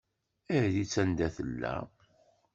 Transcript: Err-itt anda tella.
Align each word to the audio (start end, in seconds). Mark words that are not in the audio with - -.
Err-itt 0.57 0.95
anda 1.01 1.27
tella. 1.35 1.75